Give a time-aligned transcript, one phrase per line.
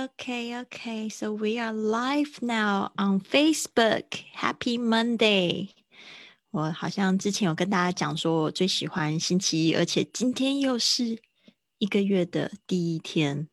[0.00, 1.08] Okay, okay.
[1.08, 4.24] So we are live now on Facebook.
[4.34, 5.70] Happy Monday.
[6.50, 11.18] 我好像之前有跟大家讲说，我最喜欢星期一，而且今天又是
[11.78, 13.48] 一个月的第一天，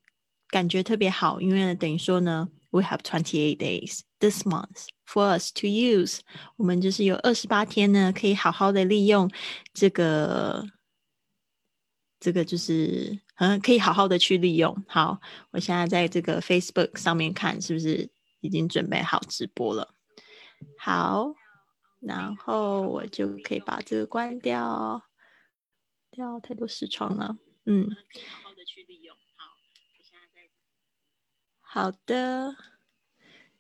[0.48, 6.20] 感觉特别好，因为等于说呢，we have twenty eight days this month for us to use。
[6.56, 9.30] 我们就是有二十八天呢，可以好好的利用
[9.74, 10.66] 这个，
[12.20, 14.85] 这个就是 嗯，可以好好的去利用。
[14.87, 19.95] 好，我现在在这个 Facebook 上面看，是不是已经准备好直播了？
[20.79, 21.35] 好。
[22.01, 25.03] 然后我就可以把这个关掉，
[26.13, 27.37] 掉太多视窗了。
[27.67, 29.17] 嗯，好好的去利用。
[29.35, 29.51] 好，
[29.99, 30.49] 我现在在。
[31.61, 32.55] 好的。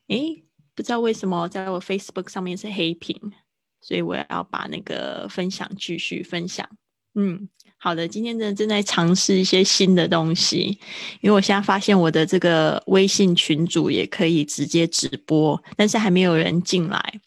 [0.06, 3.33] 诶，不知道为什么在我 Facebook 上面是黑屏，
[3.81, 6.70] 所以我要把那个分享继续分享。
[7.17, 7.48] 嗯，
[7.81, 8.07] 好的。
[8.09, 10.79] 今天真的正在尝试一些新的东西，
[11.21, 17.20] 因为我现在发现我的这个微信群组也可以直接直播，但是还没有人进来。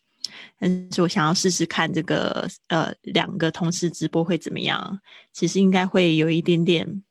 [0.59, 4.99] 但是我想要试试看这个呃两个同时直播会怎么样？
[5.33, 7.03] 其实应该会有一点点，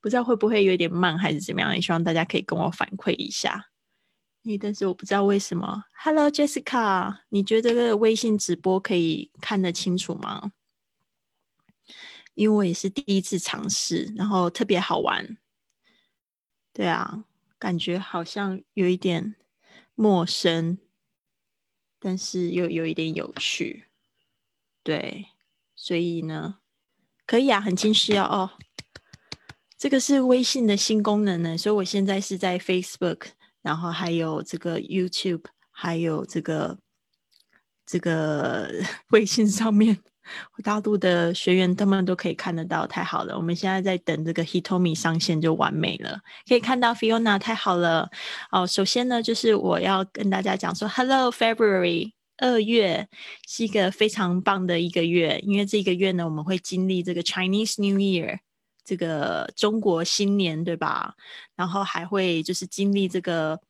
[0.00, 1.74] 不知道会不会有点慢还是怎么样？
[1.74, 3.70] 也希望大家可以跟我反馈一下。
[4.44, 5.82] 诶，但是我不知道为什么。
[6.04, 10.52] Hello Jessica，你觉得这个微信直播可以看得清楚吗？
[12.36, 15.36] 因为我也是第一次尝试，然后特别好玩。
[16.72, 17.24] 对啊，
[17.58, 19.34] 感觉好像有一点
[19.96, 20.78] 陌生。
[21.98, 23.86] 但是又有一点有趣，
[24.84, 25.28] 对，
[25.74, 26.58] 所以呢，
[27.26, 28.22] 可以啊，很清晰哦。
[28.30, 28.50] 哦，
[29.76, 33.30] 这个是微信的新功能呢，所以我现在是在 Facebook，
[33.62, 36.78] 然后还有这个 YouTube，还有这个
[37.86, 38.70] 这个
[39.10, 39.98] 微信上面。
[40.62, 43.36] 大陆的学员他们都可以看得到，太好了！
[43.36, 48.10] 我们现在在等这个 Hitomi 上线就完美了，可以看到 Fiona，太好了！
[48.50, 53.08] 哦，首先呢，就是我要跟大家讲说，Hello February，二月
[53.46, 58.38] 是一个非常棒的一个月，因为这个月呢，我们会经历这个 Chinese New Year，
[58.84, 61.14] 这个中国新年，对吧？
[61.54, 63.60] 然后还会就是经历这个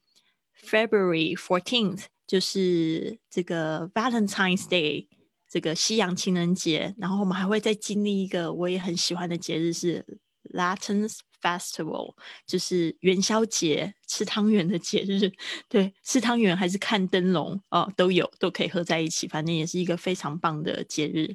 [0.64, 5.06] February fourteenth，就是这个 Valentine's Day。
[5.56, 10.04] 这个西洋情人节，然后我们还会再经历一个我也很喜欢的节日是
[10.52, 12.14] Latins Festival，
[12.46, 15.32] 就是元宵节，吃汤圆的节日。
[15.66, 21.34] 对，吃汤圆还是看灯笼哦，都有，都可以合在一起，反正也是一个非常棒的节日。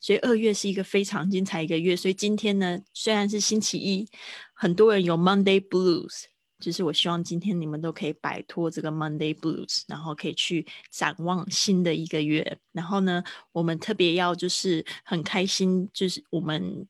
[0.00, 1.96] 所以二月是一个非常精彩一个月。
[1.96, 4.06] 所以今天呢，虽然是星期一，
[4.54, 6.26] 很多人有 Monday Blues。
[6.58, 12.58] 就是我希望今天你们都可以摆脱这个 Monday Blues，然后可以去展望新的一个月。
[12.72, 13.22] 然后呢，
[13.52, 16.88] 我们特别要就是很开心，就是我们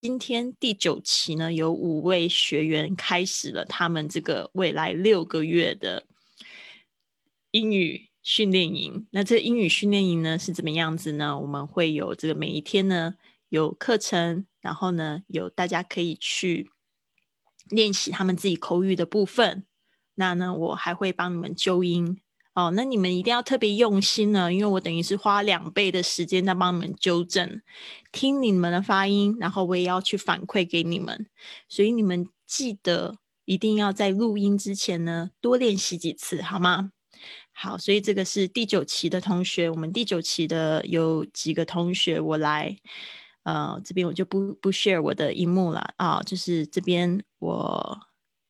[0.00, 6.06] 今天第九期呢，有五位学员开始了他们这个未来六个月的
[7.50, 9.08] 英语训练营。
[9.10, 11.36] 那这英语训练营呢是怎么样子呢？
[11.40, 13.16] 我们会有这个每一天呢
[13.48, 16.70] 有课程，然后呢有大家可以去。
[17.68, 19.64] 练习他们自己口语的部分，
[20.14, 22.18] 那呢，我还会帮你们纠音
[22.54, 22.72] 哦。
[22.74, 27.60] 那你们一定要特别用心呢，因为我等于是花两倍的时间在帮你们纠正，
[28.12, 31.26] 听你们的发音，然后我也要去反馈给你们。
[31.68, 36.92] 所以你们记得一定要在录音之前呢，多练习几次，好吗？
[37.52, 42.76] 好，所以这个是第九期的同学，我们第九期的有几个同学，我来。
[43.46, 47.96] 呃，这边我就不不 share 我的荧幕了啊，就是这边我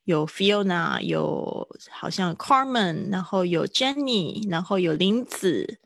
[0.04, 5.80] 有 Fiona，有好像 Carmen，然后有 Jenny，然后有林子，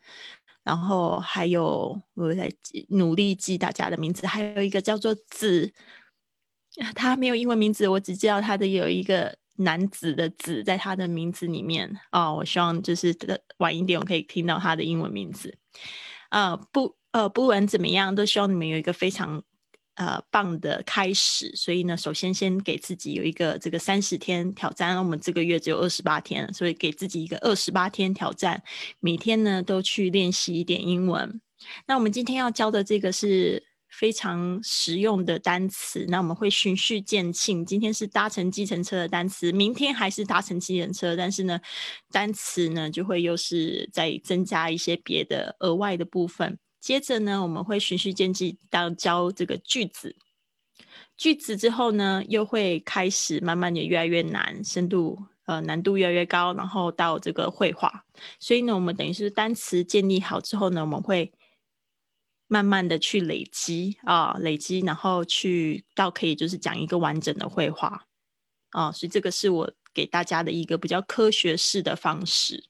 [0.62, 2.52] 然后还有我在
[2.90, 5.72] 努力记大家的名字，还有一个叫做子，
[6.94, 13.12] 他没有英文名字，我只知道他的有一个男子的子在他的名字里面啊，我希望就是
[13.58, 15.58] 晚一点我可以听到他的英文名字，
[16.28, 16.99] 啊不。
[17.12, 19.42] 呃，不管怎么样，都希望你们有一个非常
[19.94, 21.50] 呃棒的开始。
[21.56, 24.96] 所以呢，首先先给自己有一个这个三十天挑战。
[24.96, 28.62] 我们这个月只有二十八天，所以给自己一个二十八天挑战，
[29.00, 31.40] 每天呢都去练习一点英文。
[31.86, 36.06] 那我们今天要教的这个是非常实用的单词。
[36.08, 37.66] 那我们会循序渐进。
[37.66, 41.60] 今天是搭乘计程车的单词，明天还是搭乘计程车，但是呢，
[42.12, 46.56] 单词呢就会又是再增加一些别的额外的部分。
[46.80, 50.16] 接着呢，我们会循序渐进到教这个句子，
[51.16, 58.04] 句子之后呢，又会开始慢慢的越来越难，深度呃难度越来越高，然后到这个绘画。
[58.38, 61.32] 所以呢，我们等于是单词建立好之后呢，我们会
[62.48, 68.06] 慢慢的去累积啊，累积，然后去到可以就是讲一个完整的绘画
[68.70, 68.90] 啊。
[68.90, 69.72] 所以这个是我。
[69.92, 72.62] 给大家的一个比较科学式的方式，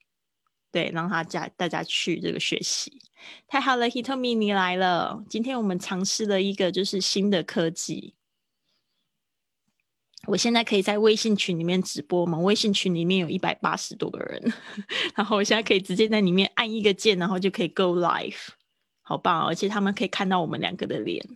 [0.71, 2.99] 对，让他家大家去这个学习。
[3.47, 5.23] 太好了，Hitomi 你来了。
[5.29, 8.15] 今天我们尝试了一个就是新的科技。
[10.27, 12.37] 我现在可以在微信群里面直播吗？
[12.37, 14.53] 微信群里面有一百八十多个人，
[15.17, 18.37] 然后我现在可以直接在里面按一个键，然后就可以 go live，
[19.01, 19.47] 好棒！
[19.47, 21.27] 而且他们可以看到我们两个的脸，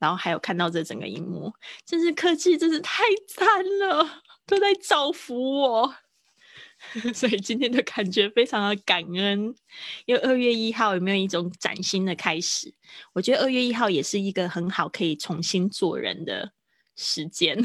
[0.00, 1.52] 然后还有看到这整个荧幕，
[1.86, 3.46] 真是科技，真是太赞
[3.78, 5.94] 了，都在造福我。
[7.14, 9.54] 所以今天的感觉非常的感恩，
[10.04, 12.74] 因为二月一号有没有一种崭新的开始？
[13.12, 16.52] 我觉得二月一号也是一个很好可以重新做人的
[16.96, 17.56] 时间。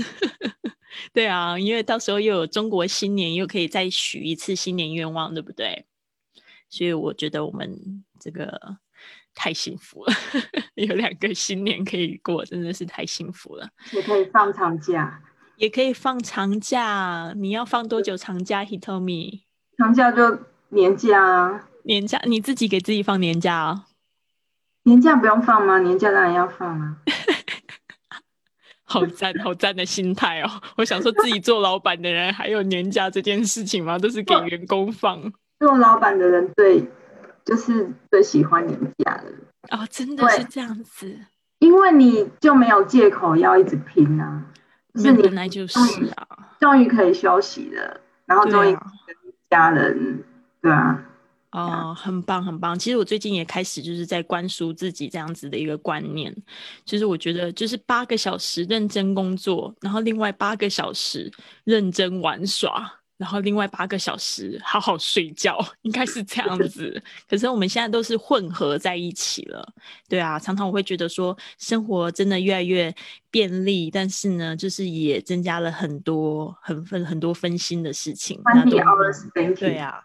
[1.14, 5.86] 对啊，因为到时候又有中国新年，又可以再许一次新年愿望，对不对？
[6.70, 8.78] 所以我觉得我们这个
[9.36, 10.14] 太幸福了，
[10.76, 13.70] 有两个新年可以过，真的是太幸福了。
[13.94, 15.22] 也可以放长假。
[15.58, 19.42] 也可以放长假，你要放多久长假？Hitomi，
[19.76, 20.40] 长假就
[20.70, 23.86] 年假啊，年假你自己给自己放年假啊？
[24.84, 25.80] 年假不用放吗？
[25.80, 26.98] 年假当然要放啊！
[28.86, 30.62] 好赞，好赞的心态哦！
[30.78, 33.98] 我想说，自己做老板的人还有年假这件事情吗？
[33.98, 35.20] 都是给员工放。
[35.60, 36.88] 做老板的人最
[37.44, 39.24] 就是最喜欢年假了
[39.72, 41.20] 哦，真的是这样子，
[41.58, 44.46] 因为你就没有借口要一直拼啊。
[44.98, 45.78] 是本来就是
[46.16, 46.28] 啊，
[46.60, 49.16] 终于可以休息了，然后终于跟
[49.50, 50.24] 家人，
[50.62, 51.04] 对啊，
[51.52, 52.78] 哦，很棒很棒。
[52.78, 56.36] 其实我最近也开始就是在灌输自己这样子的一个观念，
[56.84, 61.32] 就是我觉得就是八个小时认真工作，然后另外八个小时
[61.64, 62.94] 认真玩耍。
[63.18, 67.02] 然后另外八个小时好好睡觉，应该是这样 子。
[67.28, 69.74] 可是我们现在都是混合在一起了，
[70.08, 70.38] 对啊。
[70.38, 72.94] 常常我会觉得说，生活真的越来越
[73.32, 78.40] 便利，但是呢，就是也增加了很多很分很多分心的事情。
[78.44, 80.02] Twenty hours banking，对啊。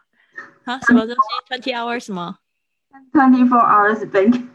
[0.64, 2.38] 啊，什么东西？Twenty hours 什么
[3.12, 4.46] ？Twenty four hours banking。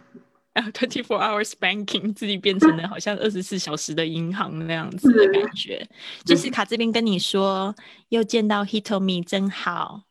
[0.73, 5.87] Twenty four hours banking 自己变成了好像二十四小时的银行那样子的感觉。
[6.25, 7.75] 就是卡这边跟你说，
[8.09, 10.03] 又见到 Hitomi 真好。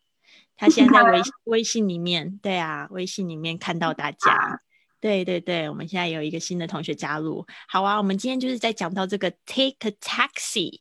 [0.57, 4.61] 他现在在微 微信里面，对啊，微信里面看到大家。
[5.01, 7.45] 对对对，我们现在有一个新的同学加入。
[7.69, 10.79] 好啊，我们今天就是在讲到这个 take a taxi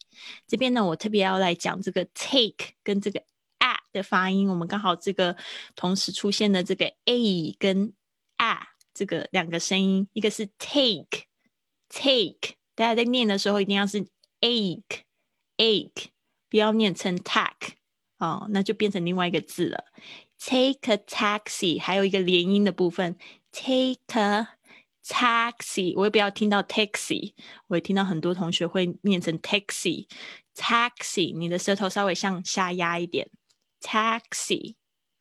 [0.47, 3.19] 这边呢，我特别要来讲这个 take 跟这个
[3.59, 4.47] at 的发音。
[4.47, 5.35] 我们刚好这个
[5.75, 7.91] 同时出现的这个 a 跟
[8.37, 8.67] a。
[8.95, 14.07] 这个两个声音，一个是 take，take，大家在念的时候一定要是
[14.39, 16.05] ache，ache，
[16.49, 17.73] 不要念成 tack，
[18.17, 19.83] 哦，那就变成另外一个字了。
[20.39, 23.17] take a taxi，还有一个连音的部分
[23.51, 24.47] ，take a
[25.05, 27.33] taxi，我也不要听到 taxi，
[27.67, 33.29] 我也听到很多同学会念成 taxi，taxi，你的舌头稍微向下压一点
[33.81, 34.75] ，taxi。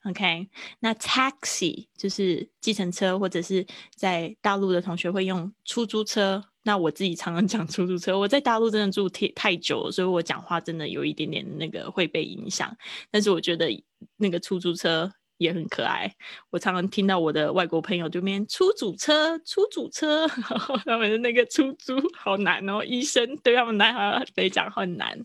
[0.05, 0.49] OK，
[0.81, 6.45] 那 taxi 就是计程车，或者是在大陆的同学会用出租车。
[6.63, 12.75] 那我自己常常讲出租车，我在大陆真的住太太久了，所以我讲话真的有一点点那个会被影响。
[13.11, 13.69] 但是我觉得
[14.17, 15.13] 那个出租车。
[15.45, 16.13] 也很可爱，
[16.51, 20.27] 我常常听到我的外国朋友对面出租车、出租车，
[20.85, 23.93] 他们的那个出租好难哦，医生对他们来
[24.37, 25.19] 来讲很难。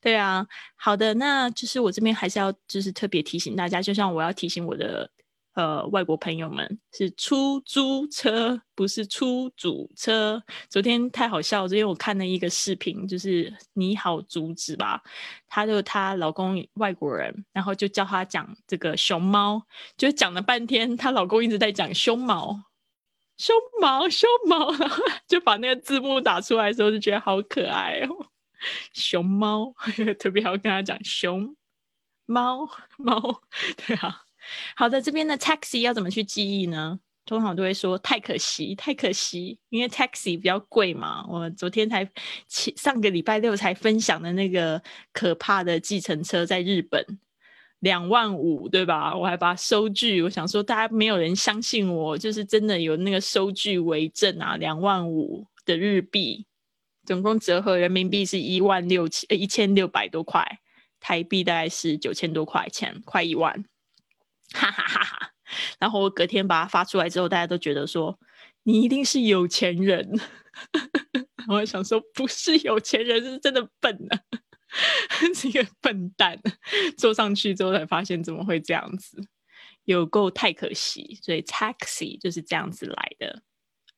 [0.00, 5.10] 对啊，好的，那就是我这边还是要就是特别提醒大家，就像我要提醒我的。
[5.58, 10.40] 呃，外国朋友们是出租车，不是出租车。
[10.70, 15.02] 昨天太好笑，昨天我看了一个视频，就是你好竹子吧，
[15.48, 19.60] 她就她老公外国人，然后就叫她讲这个熊猫，
[19.96, 22.62] 就讲了半天，她老公一直在讲胸毛，
[23.36, 28.26] 胸毛，胸毛，然后就把那个字幕打出来的时候，就觉得好可爱哦，
[28.92, 29.74] 熊猫，
[30.20, 31.56] 特别好跟他讲熊
[32.26, 33.42] 猫猫，
[33.84, 34.22] 对啊。
[34.76, 37.00] 好的，这边的 taxi 要怎么去记忆呢？
[37.24, 41.22] 通常都会说太可惜，太可惜，因为 taxi 比较贵嘛。
[41.28, 42.08] 我昨天才
[42.48, 47.04] 上个礼拜六才分享的那个可怕的计程车，在日本
[47.80, 49.14] 两万五，对吧？
[49.14, 56.46] 我还把收据，我想说大家没有人相信我，就是真的有那个收据为证啊，两万五的日币，
[57.04, 60.60] 总共折合人民币是一万六千一千六百多块，
[60.98, 63.66] 台币大概是九千多块钱，快一万。
[64.54, 65.30] 哈哈哈哈
[65.78, 68.18] 然后我隔天把它发出来之后，大家都觉得说
[68.64, 70.08] 你一定是有钱人。
[71.48, 74.20] 我想说不是有钱人，是真的笨啊，
[75.34, 76.38] 是一个笨蛋。
[76.96, 79.18] 坐上去之后才发现怎么会这样子，
[79.84, 81.18] 有够太可惜。
[81.22, 83.42] 所以 taxi 就是这样子来的。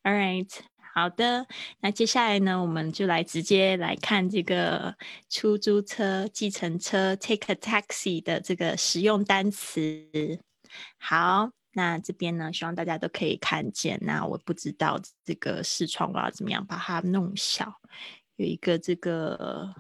[0.02, 0.48] All right，
[0.92, 1.46] 好的，
[1.80, 4.96] 那接下来呢，我们就来直接来看这个
[5.28, 10.40] 出租车、计程车 （take a taxi） 的这个实用单词。
[10.98, 14.00] 好，那这边呢，希望大家都可以看见。
[14.02, 17.72] 那我不知道这个视窗我要怎么样把它弄小，
[18.34, 19.72] 有一个这个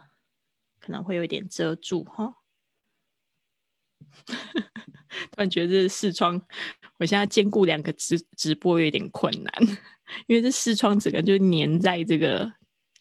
[0.78, 2.36] 可能会有点遮住哈。
[4.26, 6.40] 突然觉得这视窗，
[6.98, 9.52] 我现在兼顾两个直直播有点困难，
[10.26, 12.52] 因为这视窗整个就粘在这个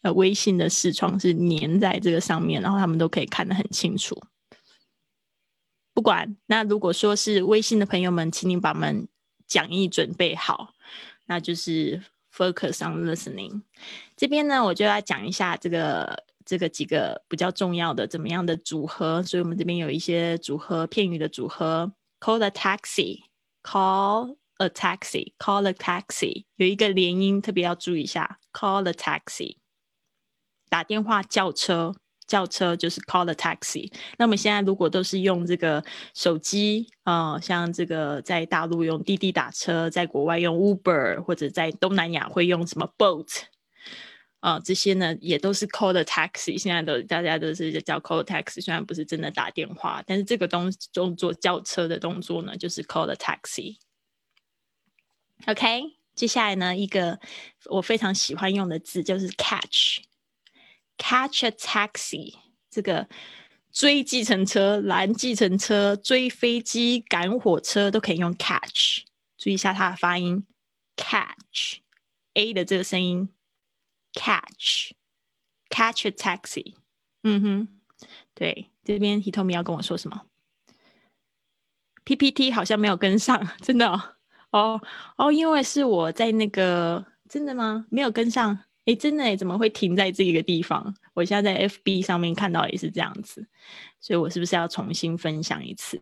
[0.02, 4.20] 呃微信的视窗是粘在这个上面，然后他们都可以看得很清楚。
[5.94, 9.08] 不管那如果说是微信的朋友们，请你把们
[9.46, 10.74] 讲义准备好，
[11.26, 12.02] 那就是
[12.34, 13.62] focus on listening。
[14.16, 16.24] 这边呢，我就要讲一下这个。
[16.46, 19.22] 这个几个比较重要的怎么样的组合？
[19.22, 29.56] 所以我们这边有一些组合片语的组合，call a taxi，call a taxi，call a taxi，有一个连音特别要注意一下，call a taxi，
[30.68, 31.94] 打电话叫车，
[32.26, 33.90] 叫车就是 call a taxi。
[34.18, 35.82] 那么现在如果都是用这个
[36.14, 43.44] 手机啊，像这个在大陆用滴滴打车，在国外用 Uber，或者在东南亚会用什么 Boat。
[44.40, 53.76] 啊，这些呢也都是 call the taxi，现在都大家都是叫 call taxi，虽然不是真的打电话，但是这个动动作叫车的动作呢，就是 call the taxi。
[55.46, 57.18] OK，接下来呢一个
[57.66, 60.04] 我非常喜欢用的字就是 catch，catch
[61.44, 62.34] a taxi，
[62.70, 63.08] 这个
[63.72, 69.04] 追计程车、拦计程车、追飞机、赶火车都可以用 catch，
[69.38, 70.46] 注意一下它的发音
[70.96, 73.28] ，catch，a 的这个声音。
[74.12, 74.90] Catch,
[75.68, 76.74] catch a taxi。
[77.22, 77.68] 嗯哼，
[78.34, 80.26] 对，这边 Hitomi 要跟我说什么
[82.04, 84.16] ？PPT 好像没有跟上，真的
[84.50, 84.80] 哦
[85.16, 87.86] 哦，因为是我在那个真的吗？
[87.90, 88.58] 没有跟上？
[88.86, 90.94] 哎，真的，怎么会停在这个地方？
[91.14, 93.46] 我现在在 FB 上面看到也是这样子，
[94.00, 96.00] 所以我是不是要重新分享一次？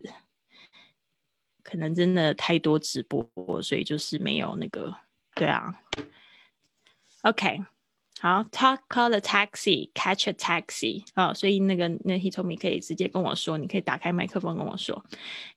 [1.61, 3.29] 可能真的太多直播，
[3.61, 4.95] 所以就是没有那个，
[5.35, 5.73] 对啊。
[7.23, 7.63] OK。
[8.21, 15.05] 好，talk call a taxi, catch a taxi 啊，所以那个那 Hitomi 可以直接跟我说，你可以打开麦克风跟我说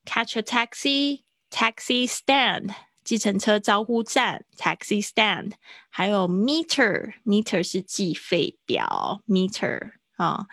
[0.05, 1.23] ，catch a taxi,
[1.53, 5.53] taxi stand，计程车招呼站，taxi stand，
[5.91, 10.47] 还有 meter，meter 是计费表，meter 啊。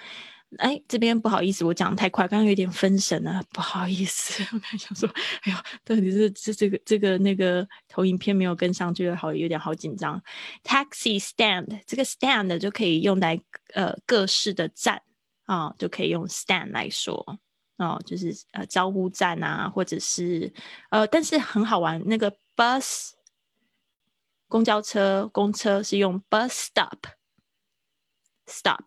[0.57, 4.43] 哎，这边不好意思，我讲太快，刚刚有点分神了，不好意思。
[4.51, 5.07] 我刚想说，
[5.43, 10.19] 哎呦，到底是这这个这个那个投影片没有跟上，去好有点好紧张。
[10.63, 13.39] Taxi stand，这个 stand 就可以用来
[13.75, 14.99] 呃各式的站
[15.45, 17.37] 啊，就可以用 stand 来说
[17.79, 20.53] 哦，就是呃招呼站啊，或者是
[20.91, 23.11] 呃，但是很好玩，那个 bus
[24.47, 26.49] 公交车公车是用 bus
[28.45, 28.83] stop，stop。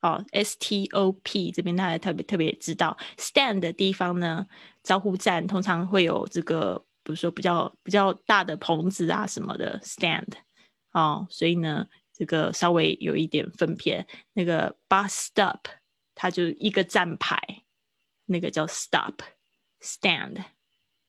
[0.00, 4.44] 哦，stop 这边大家特别特别知道，stand 的地方呢，
[4.82, 10.26] 招呼站通常会有这个，比如说比较比较大的棚子啊什么的 stand，
[10.90, 14.04] 哦，所以呢，这个稍微有一点分片。
[14.32, 15.60] 那个 bus stop
[16.16, 17.38] 它就一个站牌，
[18.26, 20.44] 那个叫 stop，stand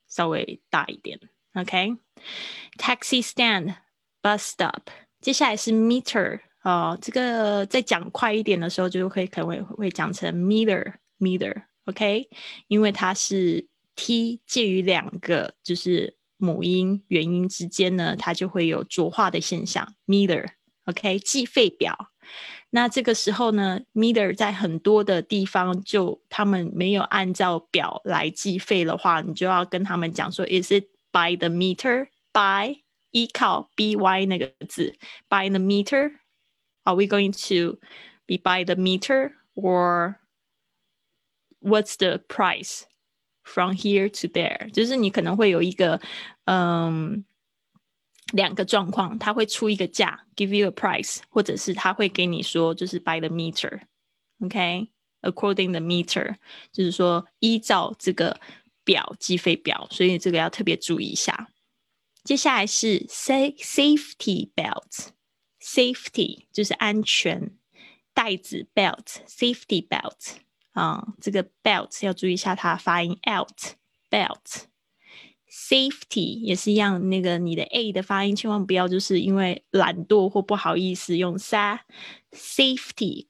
[0.07, 1.19] 稍微大一点
[1.53, 4.81] ，OK，taxi stand，bus stop，
[5.21, 6.41] 接下来是 meter。
[6.63, 12.29] 哦，这个再讲快一点的时候，就会可能会会讲成 meter meter，OK，
[12.67, 19.93] 因为它是 t 介于两个就是母音元音之间呢，它就会有浊化的现象。
[20.07, 22.13] meter，OK，计费表。
[22.72, 34.94] 那这个时候呢，meter 在很多的地方就他们没有按照表来计费的话，你就要跟他们讲说，is it by the meter？by 依靠 by 那个字，
[35.28, 37.78] by the meter。Are we going to
[38.26, 40.16] be by the meter or
[41.60, 42.84] what's the price
[43.42, 44.70] from here to there？
[44.72, 46.00] 就是你可能会有一个
[46.44, 47.24] 嗯
[48.32, 56.36] 两个状况，他会出一个价，give you a price，或者是他会给你说就是 by the meter，OK，according the meter，
[56.72, 58.40] 就是说依照这个
[58.84, 61.48] 表计费表，所以这个要特别注意一下。
[62.24, 67.50] 接下来是 say safety belt。Safety 就是安全
[68.14, 70.36] 带子，belt，safety belt
[70.72, 73.18] 啊，这个 belt 要注意一下它发音
[75.55, 83.27] Safety 也是一样，那个你的 a 的发音千万不要就是因为懒惰或不好意思用 sa，safety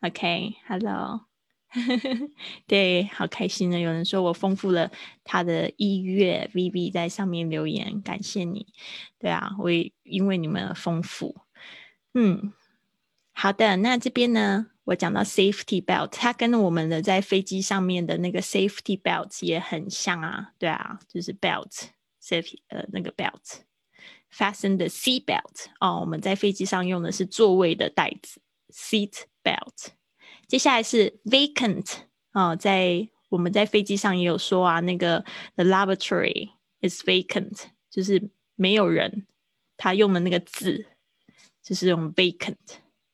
[0.00, 1.22] belt，OK，Hello，
[2.68, 3.80] 对，好开心呢。
[3.80, 4.92] 有人说我丰富了
[5.24, 8.68] 他的音乐，VV 在上面留言，感谢你。
[9.18, 11.34] 对啊，我也因为你们而丰富。
[12.14, 12.52] 嗯，
[13.32, 13.78] 好的。
[13.78, 20.52] 那这边呢，我讲到 safety belt，它跟我们的在飞机上面的那个 safety belt 也很像啊。
[20.58, 25.66] 对啊，就是 belt，safety 呃那个 belt，fasten the seat belt。
[25.80, 28.40] 哦，我们在飞机上用的是座位的带子
[28.72, 29.88] ，seat belt。
[30.46, 35.22] 接下来是 vacant 啊，在我们在飞机上也有说啊，那个
[35.56, 39.26] the laboratory is vacant，就是没有人，
[39.76, 40.86] 他用的那个字
[41.62, 42.56] 就是用 vacant。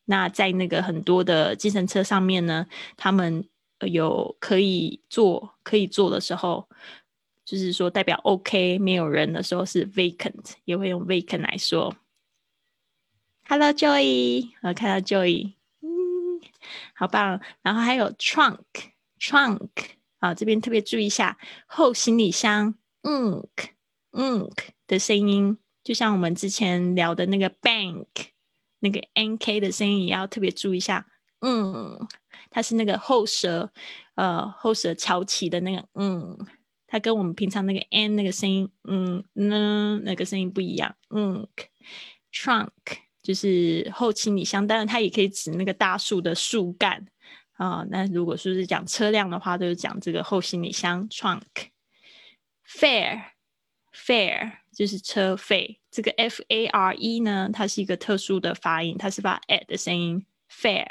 [0.07, 3.49] 那在那个很多的计程车上面呢，他们
[3.81, 6.69] 有可以坐可以坐的时候，
[7.45, 11.95] 就是说代表 OK 没有人的时候是 vacant，也会用 vacant 来说。
[13.47, 16.41] Hello Joy，我看到 Joy 嗯。
[16.95, 19.69] 好棒，然后还有 trunk，trunk
[20.19, 24.55] 啊，这边特别注意一下后行李箱，unk，unk
[24.87, 28.07] 的声音，就像我们之前聊的那个 bank，
[28.85, 31.07] 那个 nk 的声音也要特别注意一下，
[31.41, 31.99] 嗯，
[32.51, 33.73] 它是那个后舌，
[34.15, 36.39] 呃，后舌翘起的那个，嗯，
[36.87, 42.69] 它跟我们平常那个 n 那个声音，嗯呢，那个声音不一样，unk，trunk。
[43.23, 47.07] 就是后行李箱，当然它也可以指那个大树的树干
[47.53, 47.83] 啊。
[47.89, 51.41] 那如果说是讲车辆的话，就是讲这个后行李箱 （trunk）。
[52.69, 55.81] fare，fare 就是车费。
[55.95, 60.85] 这个 f a r e 呢，它是一个特殊的发音，它是发 a 的声音，fair，。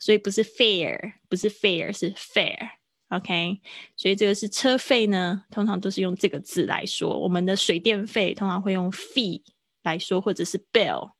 [0.00, 3.60] 所以不是 fair，不是 fair，是 fair，OK，
[3.96, 7.16] 所以这个是车费呢，通常都是用这个字来说。
[7.18, 9.42] 我们的水电费通常会用 fee。
[9.84, 11.10] 来说，或者是 bill，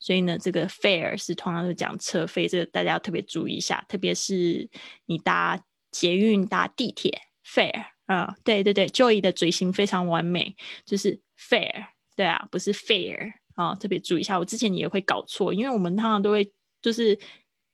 [0.00, 4.68] 所以呢，这个 fare 是通常是讲车费，这个大家要特别注意一下，特别是
[5.06, 5.56] 你搭
[5.92, 11.86] 捷运、搭地铁，fare 啊，对对对，Joy 的嘴型非常完美，就是 fare，
[12.20, 17.18] 对啊，不是 fair 啊，特别注意一下，我之前也会搞错，因为我们通常都会就是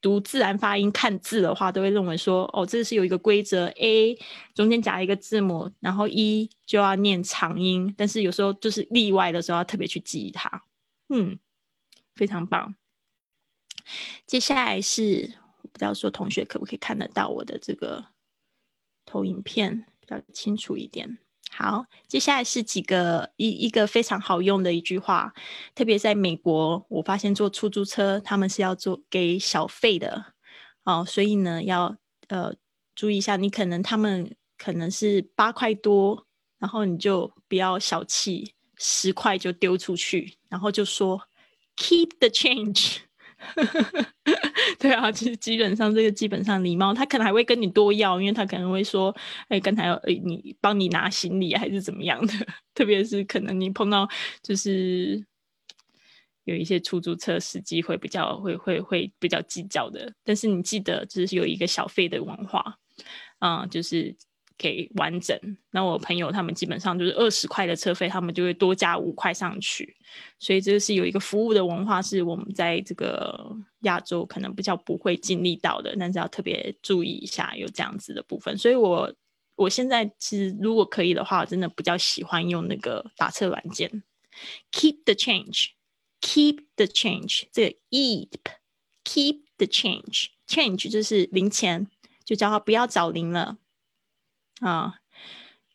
[0.01, 4.17] 读自然发音，看字的话都会认为说，哦，这是有一个规则，a
[4.55, 10.63] 中间夹一个字母，然后 e 就要念长音，但是有时候就是例外的时候要特别去记它。
[11.09, 11.37] 嗯，
[12.15, 12.77] 非常棒。
[14.29, 15.33] 接下来是
[15.73, 18.05] 不知道说同学可不可以看得到我的这个
[19.05, 21.19] 投影片比较清楚一点。
[21.51, 25.33] 好，接下来是几个一一个非常好用的一句话，
[25.75, 30.35] 特别在美国，我发现坐出租车他们是要做给小费的
[30.85, 31.97] 哦，所以呢要
[32.29, 32.55] 呃
[32.95, 36.27] 注意一下，你可能他们可能是八块多，
[36.59, 41.23] 然后你就不要小气，十块就丢出去，然后就说
[41.77, 43.06] keep the change。
[44.79, 49.15] 对啊，其实基本上这个基本上礼貌，他可能还会跟你多要，因为他可能会说，
[49.49, 52.33] 哎，刚才要你帮你拿行李还是怎么样的，
[52.75, 54.09] 特别是可能你碰到
[54.43, 55.25] 就是
[56.45, 62.79] 有一些出租车司机会比较会会会比较计较的，但是你记得就是有一个小费的文化，
[63.39, 64.17] 啊，就是。
[64.59, 65.39] 给完整，
[65.71, 69.97] 那我朋友他们基本上就是二十块的车费，他们就会多加五块上去，
[70.39, 78.57] 所以这个是有一个服务的文化，是我们在这个亚洲可能比较不会经历到的，但是要特别注意一下有这样子的部分。
[78.57, 79.15] 所以我
[79.57, 84.03] 我现在其实如果可以的话，我真的比较喜欢用那个打车软件
[84.73, 91.87] ，keep the change，keep the change，这个 eep，keep the change，change 就是零钱，
[92.25, 93.59] 就叫他不要找零了。
[94.61, 94.95] 啊，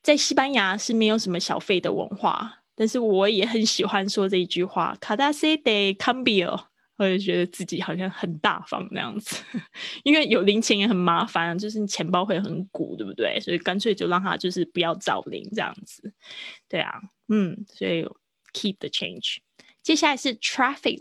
[0.01, 6.65] 在西班牙是没有什么小费的文化，但是我也很喜欢说这一句话：“cada se de cambio”，
[6.97, 9.43] 我就觉得自己好像很大方那样子，
[10.03, 13.39] 因为有零钱也很麻烦，就是你钱包会很鼓，对不对？
[13.39, 16.13] 所以干脆就让他就是不要找零这样子，
[16.67, 18.03] 对啊，嗯，所以
[18.53, 19.37] keep the change。
[19.83, 20.99] 接下来是 traffic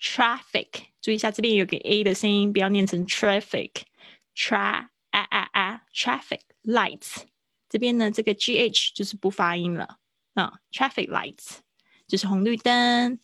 [0.00, 0.68] lights，traffic，
[1.02, 4.91] 注意一下这边有个 a 的声音，不要念成 traffic，tra。
[5.12, 7.22] 啊啊啊！Traffic lights
[7.68, 9.96] 这边呢，这个 G H 就是不发音了
[10.34, 10.54] 啊。
[10.72, 11.58] Traffic lights
[12.06, 13.18] 就是红绿灯，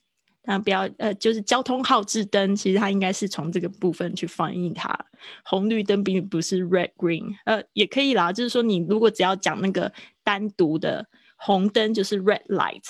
[0.45, 2.57] 那不要呃，就是交通号志灯。
[2.57, 4.99] 其实它应该是从这个部分去翻译它。
[5.45, 8.33] 红绿灯并不是 red green，呃，也可以啦。
[8.33, 12.83] 就是说，你如果只要讲那个单独的红灯，就是 red light；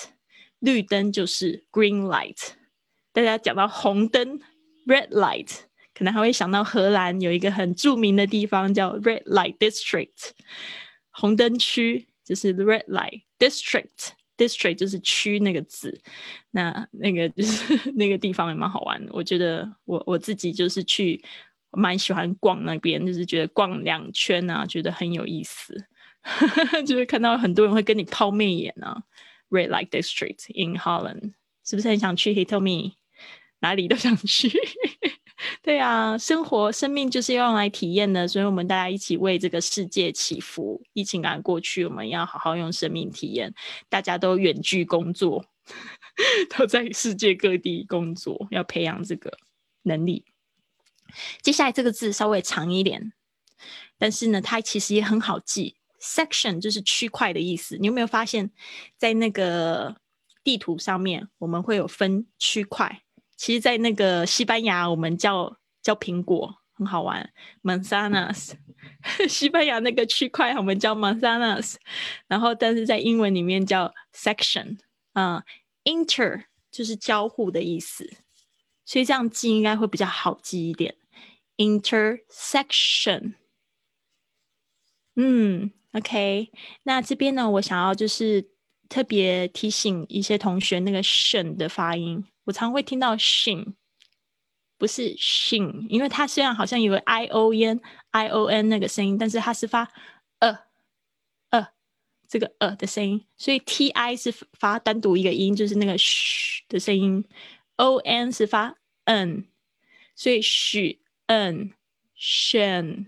[0.59, 2.51] 绿灯就是 green light。
[3.11, 4.39] 大家讲到红灯
[4.85, 5.68] red light。
[5.99, 10.29] 可能还会想到荷兰有一个很著名的地方叫 Red Light District，
[11.09, 16.01] 红灯区就是 Red Light District，District 就是区那个字，
[16.51, 19.11] 那那个就是那个地方也蛮好玩的。
[19.11, 21.21] 我觉得我我自己就是去
[21.71, 25.75] 蛮喜欢逛那边，就是觉得逛两圈啊，觉得很有意思，
[26.87, 29.03] 就是看到很多人会跟你抛媚眼啊。
[29.49, 31.33] Red Light District in Holland，
[31.65, 32.93] 是不是很想去？He told me，
[33.59, 34.49] 哪里都想去。
[35.63, 40.81] 对啊，生活生命就是要用来体验的，所以我们大家一起为这个世界祈福。
[40.93, 43.53] 疫情赶过去，我们要好好用生命体验。
[43.87, 45.45] 大家都远距工作，
[46.57, 49.37] 都在世界各地工作，要培养这个
[49.83, 50.25] 能力。
[51.41, 53.13] 接下来这个字稍微长一点，
[53.97, 55.77] 但是呢，它其实也很好记。
[56.01, 57.77] Section 就是区块的意思。
[57.77, 58.51] 你有没有发现，
[58.97, 59.95] 在那个
[60.43, 63.01] 地图上面，我们会有分区块？
[63.39, 67.31] 其实，在那个西班牙，我们叫叫苹果，很好玩
[67.63, 68.51] ，manzanas。
[69.29, 71.75] 西班牙那个区块，我们叫 manzanas。
[72.27, 74.77] 然后，但是在英文里面叫 section。
[75.13, 75.41] 嗯
[75.85, 78.11] ，inter 就是交互的意思，
[78.83, 80.97] 所以这样记应该会比较好记一点。
[81.55, 83.35] intersection。
[85.15, 85.71] 嗯。
[85.93, 86.51] OK，
[86.83, 88.45] 那这边呢，我想要就是
[88.89, 93.75] 特别提醒一些同学，那个 “shin” 的发音，我常会听到 “shin”，
[94.79, 99.87] 不是 “shin”，因为它虽然好像有个 “i o n i o n” 那个声音，但是它是发
[100.39, 100.57] 呃
[101.51, 101.67] 呃
[102.27, 107.23] 这个呃的声音，所以 “t i” 是发单独一个音，就是那个 “sh” 的声音
[107.75, 109.45] ，“o n” 是发 “n”，
[110.15, 111.73] 所以 “sh n
[112.17, 113.05] shin”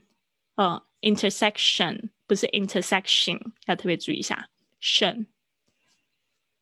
[0.53, 2.09] 啊，intersection。
[2.27, 4.49] 不是 intersection，要特别注意一下。
[4.79, 5.25] shen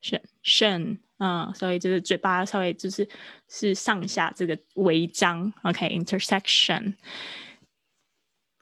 [0.01, 3.07] shen shen 嗯，所以就是嘴巴稍微就是
[3.47, 5.53] 是上下这个微张。
[5.63, 6.95] OK，intersection。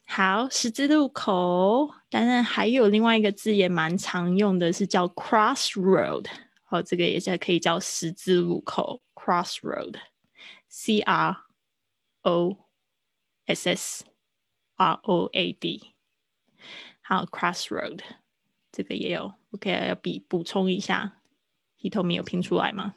[0.05, 6.25] 好，十字路口，当然还有另外一个字也蛮常用的，是叫 crossroad。
[6.69, 11.37] 哦，这个也是可以叫十字路口 crossroad，C R
[12.21, 12.57] O
[13.45, 14.05] S S
[14.75, 15.93] R O A D。
[17.01, 17.99] 好，crossroad
[18.71, 21.19] 这个也有，OK，要比补充一下
[21.79, 22.95] ，He told me 有拼出来吗？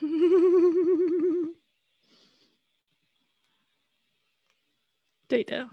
[5.28, 5.70] 对的，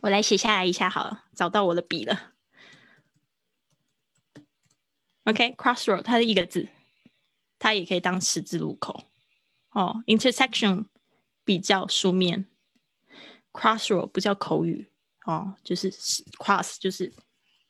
[0.00, 2.32] 我来写下来一下好了，找到我的笔了。
[5.24, 6.68] OK，crossroad 它是一个字，
[7.58, 9.04] 它也可以当十字路口。
[9.70, 10.86] 哦，intersection
[11.44, 12.46] 比较书面。
[13.52, 14.90] Crossroad 不叫口语
[15.24, 17.12] 哦，就是 cross 就是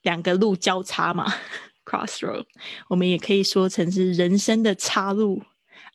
[0.03, 1.33] 两个路交叉嘛。
[1.85, 2.45] Crossroad
[2.89, 5.43] 我们也可以说成是人生的岔路。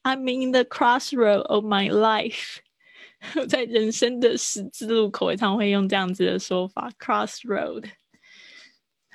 [0.02, 2.58] I'm in the crossroad of my life，
[3.48, 6.92] 在人生的十字路口，常常会用这样子的说法。
[7.00, 7.86] Crossroad。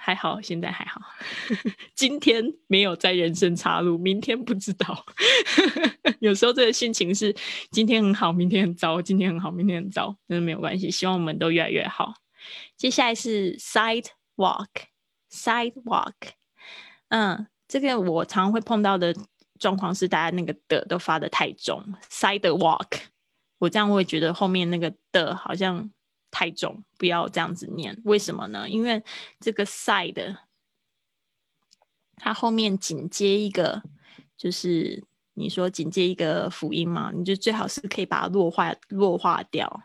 [0.00, 1.02] 还好，现在还好。
[1.94, 5.04] 今天没有在人生岔路，明天不知道。
[6.20, 7.34] 有时候这个心情是
[7.72, 10.90] 今天很好，明天很糟；今天很好，明天很糟，真的没有关系。
[10.90, 12.14] 希望我们都越来越好。
[12.76, 14.06] 接下来是 side
[14.38, 14.86] Walk,
[15.30, 16.14] sidewalk。
[17.08, 19.14] 嗯，这个我常会碰到的
[19.58, 21.84] 状况是，大家那个的都发的太重。
[22.10, 23.00] sidewalk，
[23.58, 25.90] 我这样会觉得后面那个的好像。
[26.30, 27.98] 太重，不要这样子念。
[28.04, 28.68] 为什么呢？
[28.68, 29.02] 因为
[29.40, 30.36] 这个 side
[32.16, 33.82] 它后面紧接一个，
[34.36, 39.84] 就是你说紧接一个辅音嘛，你就最好是可以把它弱化弱化掉，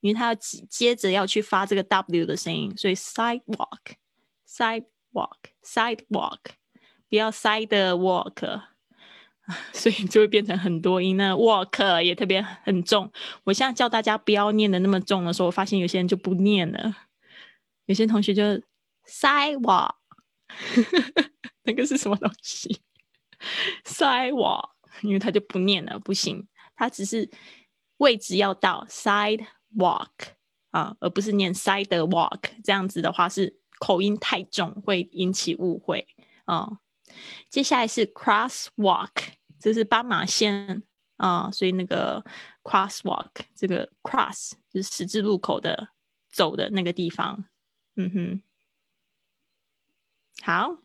[0.00, 3.96] 因为他要接着要去发这个 w 的声音，所以 sidewalk
[4.48, 6.38] sidewalk sidewalk
[7.08, 8.62] 不要 sidewalk。
[9.72, 13.10] 所以就会变成很多音呢，walk 也特别很重。
[13.44, 16.94] 我现在叫大家不要念的那么重的时候，我发现有些人就不念了。
[17.86, 18.42] 有些同学就
[19.06, 19.94] sidewalk，
[21.64, 22.82] 那个是什么东西
[23.86, 24.68] ？sidewalk，
[25.00, 27.30] 因为他就不念了，不行，他只是
[27.96, 30.10] 位置要到 side walk
[30.70, 32.40] 啊，而不是念 sidewalk。
[32.62, 36.06] 这样子的话是口音太重，会引起误会
[36.44, 36.78] 啊。
[37.48, 39.34] 接下来是 crosswalk。
[39.60, 40.84] 这是斑马线
[41.16, 42.24] 啊，所以那个
[42.62, 45.88] crosswalk 这个 cross 就是十字路口的
[46.30, 47.44] 走的那个地方。
[47.96, 48.42] 嗯哼，
[50.42, 50.78] 好，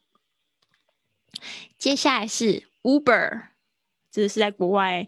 [1.78, 3.50] 接下来是 Uber，
[4.10, 5.08] 这是在国外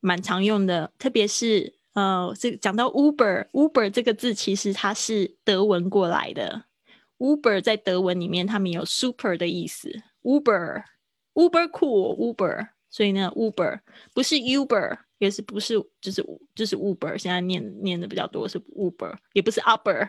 [0.00, 6.64] 蛮常用的，特别是呃，这讲到 Uber，Uber 这个字其实它是德文过来的。
[7.16, 9.90] Uber 在德文里面，他们有 super 的意思。
[10.22, 12.68] Uber，Uber cool，Uber。
[12.90, 13.80] 所以呢，Uber
[14.12, 16.22] 不是 Uber，也是不是就是
[16.54, 17.16] 就是 Uber。
[17.16, 20.06] 现在念念的比较多是 Uber，也不是 Upper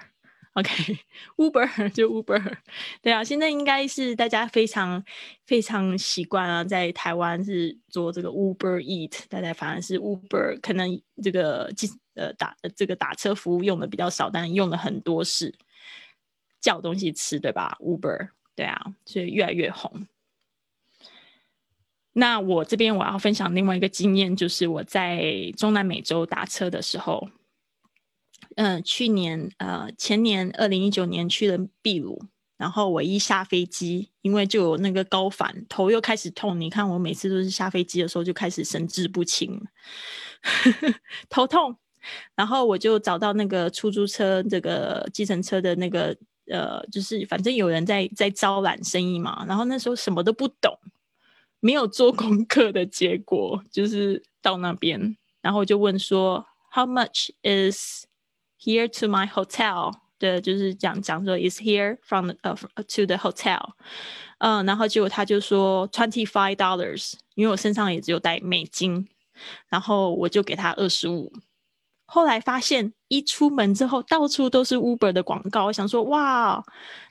[0.58, 2.58] OK，Uber 就 Uber，
[3.04, 5.04] 对啊，现在应该是大家非常
[5.46, 11.72] 非常习惯啊，在台湾是做这个 Uber Eat，大家反而是 Uber，可能这个
[12.16, 15.54] 呃打这个打车服务用的比较少，但用的很多是
[16.60, 20.08] 叫东西吃，对吧？Uber，对啊，所以越来越红。
[22.14, 27.30] 那我这边我要分享另外一个经验，就是我在中南美洲打车的时候。
[28.58, 32.20] 嗯，去年呃前年二零一九年去了秘鲁，
[32.58, 36.60] 然后我一下飞机，因为就有那个高反，头又开始痛。
[36.60, 39.62] 你看我每次都是下飞机的时候就开始神志不清，
[41.30, 41.78] 头痛，
[42.34, 46.18] 然后我就找到那个出租车这个计程车的那个
[46.48, 49.46] 呃，就是反正有人在在招揽生意嘛。
[49.48, 50.76] 然后那时候什么都不懂，
[51.60, 56.44] 没有做功课的结果，就是到那边，然后就问说
[56.74, 58.07] ，How much is
[58.60, 63.74] Here to my hotel 的，就是讲讲说 is here from 呃 to the hotel，
[64.40, 69.08] 嗯，然后结果他就说 twenty five dollars，因为我身上也只有带美金，
[69.70, 71.32] 然后我就给他二十五。
[72.06, 76.64] 后来发现一出门之后，到处都是 Uber 的广告，我想说哇，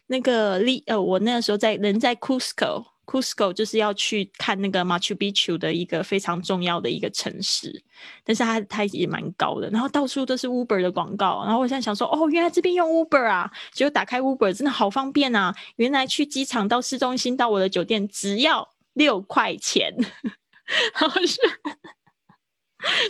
[0.06, 2.86] 那个利呃，我那个时候在人在 Cusco。
[3.06, 7.82] Cusco 就是要去看那个 Machu Picchu 的一个非常重要的一个城市，
[8.24, 15.54] 但是它它也蛮高的，然后到处都是 Uber 的广告，然后我现在想说，哦，原来这边用 Uber 啊，结果打开 Uber 真的好方便啊！
[15.76, 19.94] 原来去机场到市中心到我的酒店只要六块钱，
[21.00, 21.40] 然后是。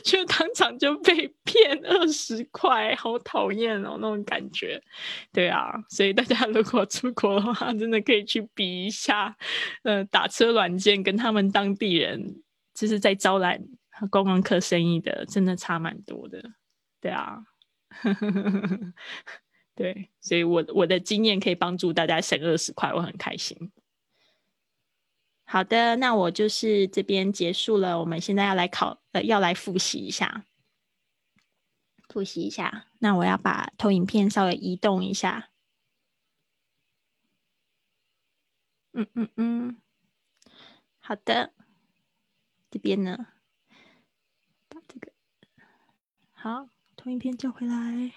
[0.05, 4.81] 就当场就被 骗二十块，好讨厌哦，那种感觉。
[5.33, 9.37] 对啊，所以大家如果出国的话，真的可以去比一下，
[9.83, 12.43] 呃，打车软件跟他们当地人
[12.75, 13.61] 就是在招揽
[14.11, 16.43] 观光客生意的，真的差蛮多的。
[17.01, 17.39] 对啊，
[19.75, 23.73] 对，所以我我的经验可以帮助大家省二十块，我很开心。
[25.49, 28.01] 好的，那我就是这边结束了。
[28.01, 30.45] 我们现在要来考，呃，要来复习一下，
[32.09, 32.89] 复习一下。
[32.99, 35.51] 那我要把投影片稍微移动一下。
[38.93, 39.81] 嗯嗯嗯，
[40.99, 41.53] 好的，
[42.71, 43.29] 这边呢，
[44.69, 45.13] 把这个
[46.33, 48.13] 好，投影片叫回来，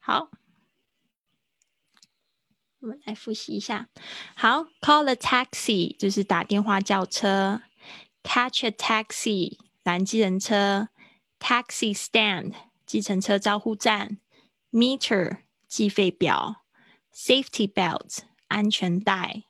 [0.00, 0.30] 好。
[2.81, 3.89] 我们来复习一下。
[4.35, 7.61] 好，call a taxi 就是打电话叫车，
[8.23, 10.89] catch a taxi 拦计程车，
[11.39, 12.53] taxi stand
[12.85, 14.19] 计程车招呼站，
[14.71, 16.63] meter 计费表，
[17.13, 19.43] safety belt 安全带，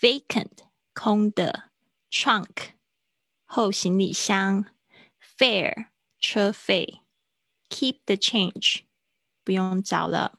[0.00, 0.58] vacant
[0.94, 1.70] 空的，
[2.10, 2.74] trunk
[3.44, 4.66] 后行李箱，
[5.36, 5.88] fare
[6.20, 7.00] 车费，
[7.68, 8.82] keep the change
[9.42, 10.38] 不用找了，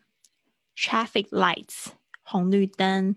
[0.76, 1.88] traffic lights。
[2.27, 3.17] 红绿灯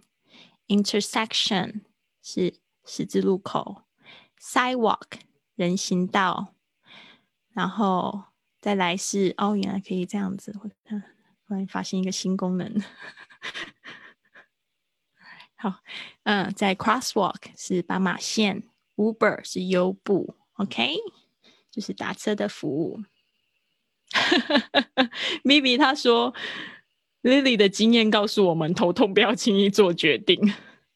[0.67, 1.81] ，intersection
[2.21, 3.83] 是十字路口
[4.37, 5.21] ，sidewalk
[5.55, 6.53] 人行道，
[7.53, 8.25] 然后
[8.59, 10.69] 再来是哦，原来可以这样子，我
[11.47, 12.83] 突然发现一个新功能。
[15.55, 15.79] 好，
[16.23, 18.63] 嗯，在 crosswalk 是斑马线
[18.97, 20.95] ，Uber 是优步，OK，
[21.71, 23.01] 就是打车的服务。
[25.45, 26.35] Maybe 他说。
[27.27, 30.39] Lily 的经验告诉我们，头痛不要轻易做决定。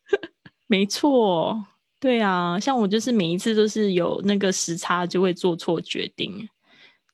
[0.67, 1.67] 没错，
[1.99, 6.47] 对啊，像我就是每一次都是有那个时差，就会做错决定。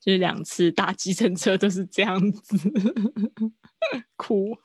[0.00, 2.56] 就是两次搭计程车都是这样子，
[4.14, 4.56] 哭。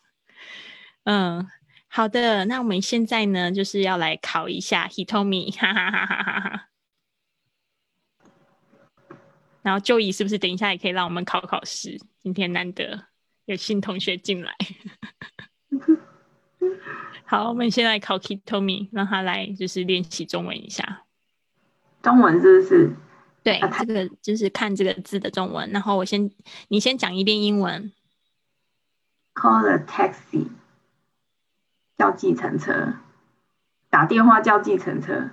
[1.06, 1.44] 嗯，
[1.88, 6.70] 好的，那我们现在呢，就是要来考一下 Hitomi，哈哈哈哈哈哈。
[9.64, 12.00] 然后就仪是不是等一下也可以让我们考考试？
[12.22, 13.13] 今天难得。
[13.46, 14.56] 有新同学进来，
[17.26, 21.04] 好，我们先来考 Kitomi，让他来就是练习中文一下。
[22.02, 22.96] 中文是不是？
[23.44, 25.70] 对，这个就是看这个字的中文。
[25.72, 26.32] 然后我先，
[26.70, 27.92] 你先讲一遍英文。
[29.34, 30.48] Call a taxi，
[31.98, 32.94] 叫计程车。
[33.90, 35.32] 打电话叫计程车。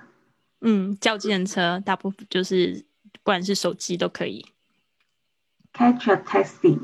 [0.59, 4.45] 嗯，叫计程车，大部分就是不管是手机都可以。
[5.73, 6.77] Catch a taxi。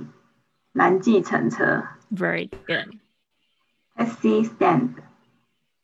[0.77, 4.95] 拦计程车，Very good。Taxi stand，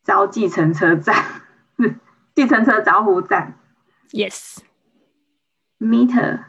[0.03, 1.43] 招计程车站，
[2.35, 3.59] 计程车招呼站。
[4.11, 6.45] Yes。Meter，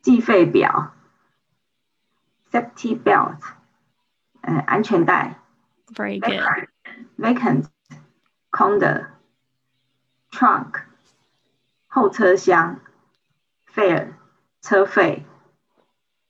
[0.00, 0.94] 计费表。
[2.50, 3.38] Safety belt，
[4.40, 5.38] 呃，安全带。
[5.88, 7.66] Very good。Vacant，
[8.50, 9.10] 空的。
[10.30, 10.82] Trunk，
[11.86, 12.80] 后车厢。
[13.74, 14.14] Fare，
[14.60, 15.24] 车费。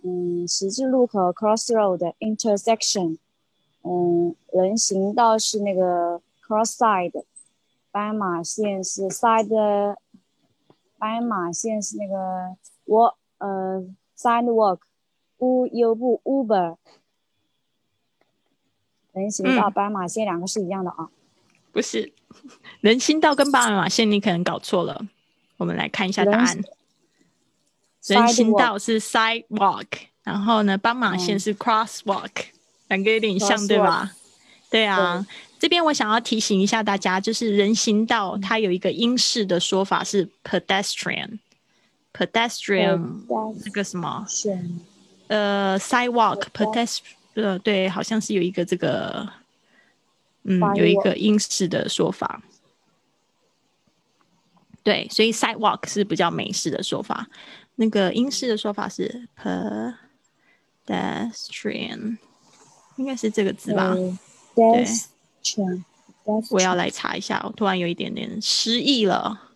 [0.03, 3.17] 嗯，十字路口 crossroad intersection。
[3.83, 7.23] 嗯，人行道是那个 cross side。
[7.91, 9.97] 斑马线是 side。
[10.97, 13.83] 斑马线是那个 walk，呃，
[14.15, 14.79] sidewalk。
[15.38, 16.76] U 优步 Uber，
[19.12, 21.10] 人行道斑马线两个是一样的啊？
[21.72, 22.12] 不是，
[22.80, 25.06] 人行道跟斑马线你可能搞错了。
[25.58, 26.58] 我们来看一下答案。
[28.06, 29.86] 人行道是 sidewalk，
[30.22, 32.30] 然后呢，斑马线是 crosswalk，
[32.88, 34.12] 两个有点像，对吧？
[34.70, 35.26] 对啊。
[35.58, 43.00] 这边我想要提醒一下大家，就是人行道它有一个英式的说法是 pedestrian，pedestrian
[43.64, 44.26] 那个什么？
[45.28, 47.02] 呃，sidewalk，pedestrian，
[47.34, 49.28] 呃，对，好像是有一个这个，
[50.44, 52.42] 嗯，有一个英式的说法，
[54.82, 57.28] 对，所以 sidewalk 是比较美式的说法，
[57.74, 59.28] 那个英式的说法是
[60.86, 62.18] pedestrian，
[62.96, 63.94] 应该是这个字吧？
[64.54, 64.86] 对，
[66.50, 69.50] 我要来查一下，我突然有一点点失忆了。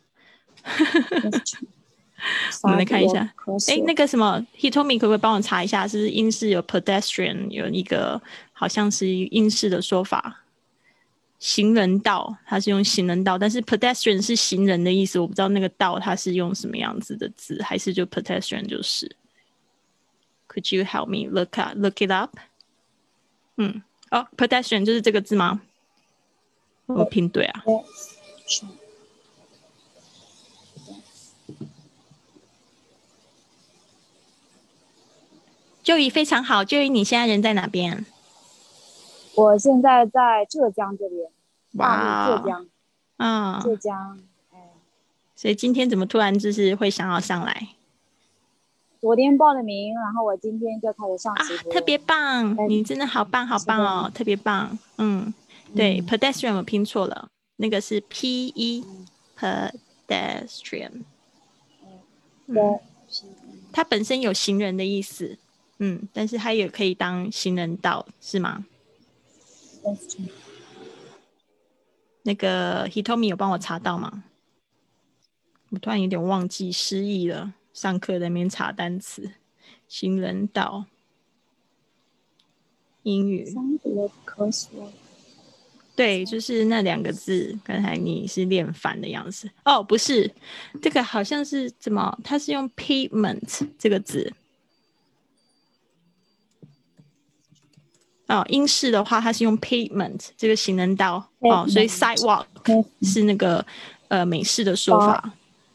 [2.62, 3.20] 我们来看一下，
[3.68, 8.20] 哎，那个什么，Hitomi 可不可以帮我查一下，是不是英式有 pedestrian 有一个
[8.52, 10.44] 好像是英式的说法，
[11.38, 19.16] 行人道，它是用行人道，但是 pedestrian 是行人的意思，我不知道那个道它是用什么样子的字，还是就 pedestrian 就是。
[20.48, 22.37] Could you help me look up look it up？
[23.56, 25.61] 嗯，哦，pedestrian 就是这个字吗？
[26.87, 27.62] 我拼对啊。
[35.83, 38.05] 就仪非常好，就仪你现在人在哪边？
[39.35, 41.31] 我现在在浙江这边，
[41.75, 42.66] 哇，浙江，
[43.16, 44.21] 嗯，浙江，
[44.53, 44.59] 哎，
[45.35, 47.69] 所以今天怎么突然就是会想要上来？
[49.01, 55.33] 昨天报的名，然后我今天就开始上啊，特别棒，你真的好棒，好棒哦，特别棒，嗯，
[55.75, 58.85] 对，pedestrian 我拼错了，那个是 P E
[59.38, 61.05] pedestrian，
[62.49, 62.79] 嗯，
[63.73, 65.38] 它本身有行人的意思。
[65.83, 68.64] 嗯，但是它也可以当行人道，是吗？
[72.23, 74.25] 那个 Hitomi 有帮我查到吗？
[75.71, 79.33] 我突然有点忘记失忆了，上课在那边查单词，
[79.88, 80.85] 行人道，
[83.05, 83.51] 英语。
[85.97, 87.59] 对，就是那两个字。
[87.64, 89.51] 刚才你是练反的样子。
[89.64, 90.31] 哦，不是，
[90.83, 92.19] 这个好像是怎么？
[92.23, 94.31] 它是用 pavement 这个字。
[98.31, 102.45] 哦，英式的话，它是用 pavement 这个行人道哦，所以 sidewalk
[103.02, 103.65] 是那个
[104.07, 105.33] 呃美式的说法。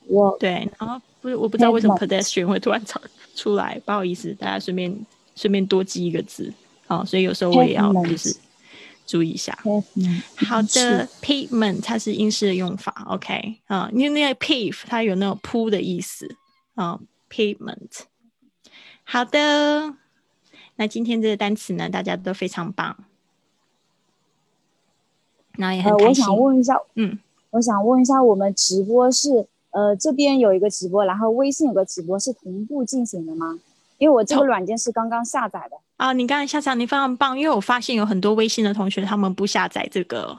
[0.08, 2.98] 我对，然后不是我不知道为什么 pedestrian 会突然出
[3.36, 5.06] 出来，不好意思，大家顺便
[5.36, 6.54] 顺便多记一个字
[6.88, 8.34] 哦，所以有时候我也要就是
[9.06, 9.58] 注意一下。
[10.48, 16.38] 好的，pavement 它是英式的用法，OK 啊，因为那个 pave 它有那种铺的意思
[16.76, 16.98] 啊
[17.30, 18.04] ，pavement。
[19.04, 19.96] 好的。
[20.78, 22.98] 那今天这个单词呢，大家都非常棒，
[25.58, 26.24] 那也很呃，开心。
[26.24, 27.20] 我想问一下，嗯，
[27.52, 33.60] 我想问一下，我们直播是呃这边有一个直播，然后微信有个直播，是同步进行的吗？
[33.98, 35.78] 因为我这个软件是刚刚下载的。
[35.96, 40.38] 啊，你刚才下载你非常棒，因为我发现有很多微信的同学他们不下载这个，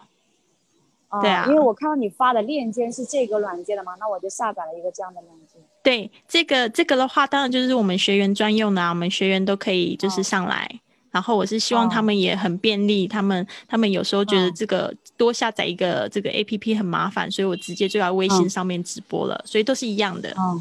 [1.09, 5.63] 哦对啊因为我看到你发的链接是这个软件的嘛，那我就下载了一个这样的软件。
[5.87, 10.69] 对这个这个的话，当然就是我们学员专用的啊，我们学员都可以就是哦上来。
[11.13, 20.35] 然后我是希望他哦们也很便利，他们他们有时候觉得哦这个多下载一个这个 A P P 很麻烦，所以我直接就在微信嗯上面直播了，所以都是一样的。
[20.37, 20.61] 嗯，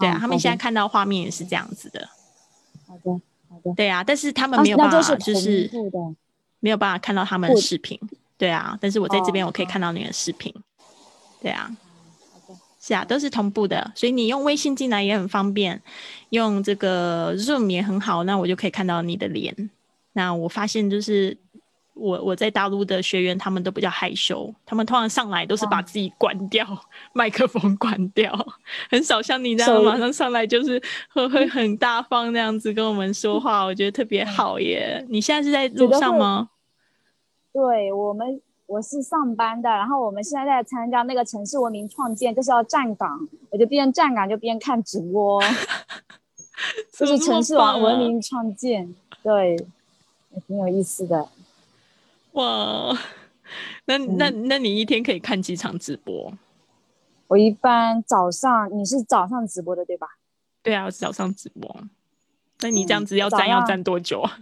[0.00, 2.08] 对啊，嗯他们现在看到画面也是这样子的。
[2.88, 3.12] 好的
[3.48, 5.70] 好的，对啊，但是他们啊没有办法，就是
[6.58, 7.96] 没有办法看到他们的视频。
[8.36, 10.52] 对啊，但是我在这边哦我可以哦看到你的视频。
[11.40, 11.70] 对啊，
[12.90, 15.80] 是啊，都是同步的，所以你用微信进来也很方便，
[16.30, 19.70] 用这个 Zoom 也很好，那我就可以看到你的脸。
[20.14, 21.36] 那我发现就是
[21.94, 26.66] 我我在大陆的学员，他们都比较害羞，他们通常上来都是把哦自己关掉，
[27.12, 28.34] 麦克风关掉，
[28.90, 30.82] 很少像你这样马上上来就是
[31.12, 35.06] 会会很大方那样子跟我们说话，我觉得特别好耶。
[35.08, 36.48] 你现在是在 路上吗？
[37.52, 45.42] 对我们，我是上班的，然后我们现在在参加那个城市文明创建，就是要站岗，我就边站岗就边看直播，
[46.92, 48.94] 这么是城市文文明创建，
[49.24, 49.56] 对，
[50.30, 51.28] 也挺有意思的。
[52.32, 52.96] 哇，
[53.86, 56.32] 那那嗯那你一天可以看几场直播？
[57.26, 60.06] 我一般早上，你是早上直播的对吧？
[60.62, 61.76] 对啊，我是早上直播。
[62.60, 64.38] 那你这样嗯子要站要站多久啊？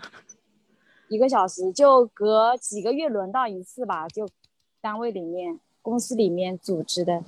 [1.09, 4.29] 一个小时，就隔几个月轮到一次吧，就
[4.81, 7.23] 单位里面、公司里面组织的，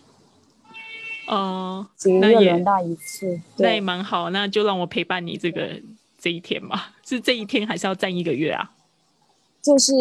[1.28, 3.40] 哦、几个月轮到一次。
[3.56, 5.80] 那也，蛮好，那就让我陪伴你这个
[6.18, 6.94] 这一天吧。
[7.04, 8.72] 是这一天还是要站一个月啊？
[9.62, 9.92] 就是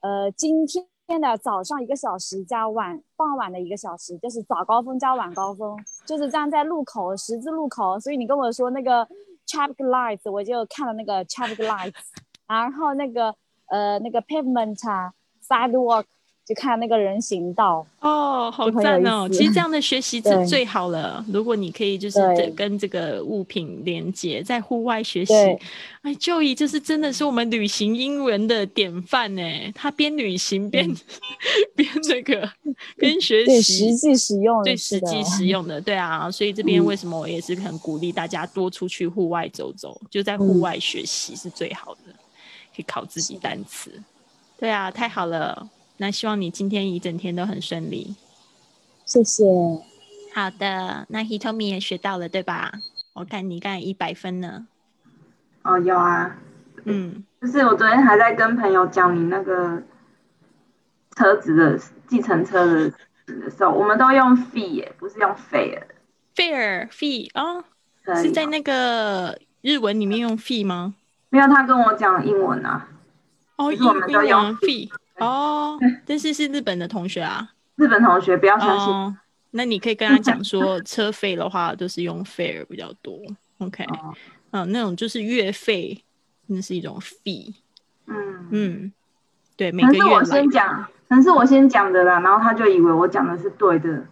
[0.00, 7.98] 呃，今天的早上一个小时加晚傍晚的一个小时，就是早高峰加晚高峰，就是站在路口十字路口。
[7.98, 9.08] 所以你跟我说那个
[9.46, 11.94] traffic lights，我就看了那个 traffic lights，
[12.46, 13.34] 然后那个
[13.66, 15.12] 呃那个 pavement 啊
[15.46, 16.04] sidewalk
[16.44, 17.84] 就看那个人行道。
[18.00, 19.28] 哦，好赞哦！
[19.28, 21.24] 其实这样的学习是最好了。
[21.32, 22.20] 如果你可以就是
[22.56, 25.34] 跟这个物品连接，在户外学习，
[26.02, 29.42] 哎，Joey 就是真的是我们旅行英文的典范呢。
[29.74, 30.88] 他边旅行边
[31.74, 32.48] 边那个
[32.96, 42.14] 边学对，习，实际使用最实际使用的，对啊，所以这边嗯为什么我也是很鼓励大家多出去户外走走，就在户嗯外学习是最好的，
[42.76, 43.90] 可以考自己单词。
[44.58, 48.14] 对啊，太好了，那希望你今天一整天都很顺利。
[49.06, 49.44] 谢谢。
[50.34, 52.70] 好的，那 Hitomi 也学到了，对吧？
[53.14, 54.66] 我看你刚才一百分呢。
[55.62, 56.36] 哦，有啊，
[56.84, 59.82] 嗯，就是我昨天还在跟朋友讲你那个
[61.16, 62.90] 车子的计程车的
[63.26, 65.82] 的时候，我们都用 fee 耶，不是用 fair。
[66.34, 67.64] fair fee 哦，
[68.04, 70.94] 可以是在那个日文里面用 fee 吗？
[71.30, 72.88] 没有他跟我讲英文啊，
[73.56, 77.50] 哦，英可是我们都英用文 fee 哦，但是是日本的同学啊。
[77.76, 78.88] 日本同学不要相信。
[78.88, 79.16] 哦，
[79.50, 83.18] 那你可以跟他讲说，车费的话都是用 fare 比较多。
[83.58, 84.14] OK，哦
[84.52, 86.02] 嗯，那种就是月费，
[86.46, 87.54] 那是一种 fee。
[88.06, 88.92] 嗯，嗯，
[89.56, 94.06] 对，每可是我个月来先讲，可能是我先讲的啦，然后他就以为我讲的是对的。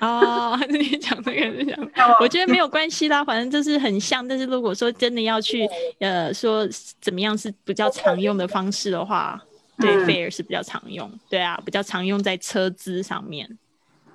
[0.00, 1.90] 哦， 你讲这个是讲。
[2.20, 4.26] 我觉得没有关系啦，反正就是很像。
[4.26, 5.68] 但是如果说真的要去，
[6.00, 6.68] 呃，说
[7.00, 9.40] 怎么样是比较常用的方式的话，
[9.78, 10.06] 对、嗯。
[10.06, 13.58] fare 是比较常用，对啊，比较常用在车资上面，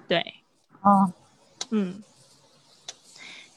[0.08, 0.20] 对，
[0.82, 1.12] 哦，
[1.72, 2.04] 嗯，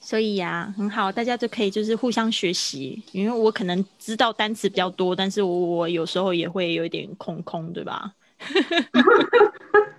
[0.01, 8.13] 所以呀、很好，大家就可以就是互相学习，因为我可能知道单词比较多，但是我我有时候也会有一点空空，对吧？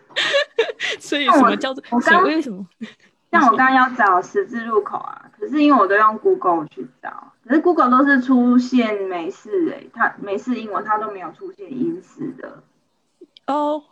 [1.03, 2.65] 所以什么叫做我刚么为什么？
[3.29, 12.63] 像我刚刚要找十字路口啊，可是因为我都用 Google 去找，可是 Google 都是出现美式诶、它美式英文它都没有出现英式的。
[13.47, 13.83] 哦，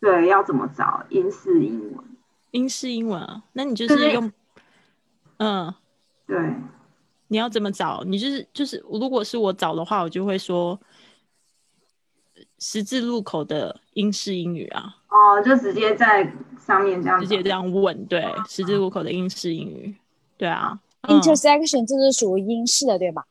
[0.00, 2.04] 对，要怎么找英式英文？
[2.50, 3.44] 英式英文啊？
[3.52, 4.32] 那你就就是是用，
[5.38, 5.72] 嗯，
[6.26, 6.54] 对，
[7.28, 8.02] 你要怎么找？
[8.04, 10.78] 你就是就是，如果是我找的话，我就会说
[12.58, 14.96] 十字路口的英式英语啊。
[15.08, 16.30] 哦，就直接在
[16.64, 17.20] 上面这样。
[17.20, 19.96] 直接这样问，对，十字路口的英式英语，
[20.36, 23.24] 对啊，嗯 intersection 这是属于英式的对吧？